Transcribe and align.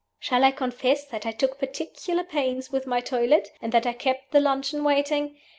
Shall 0.19 0.43
I 0.43 0.49
confess 0.49 1.05
that 1.05 1.27
I 1.27 1.31
took 1.31 1.59
particular 1.59 2.23
pains 2.23 2.71
with 2.71 2.87
my 2.87 3.01
toilet, 3.01 3.49
and 3.61 3.71
that 3.71 3.85
I 3.85 3.93
kept 3.93 4.31
the 4.31 4.39
luncheon 4.39 4.83
waiting? 4.83 5.37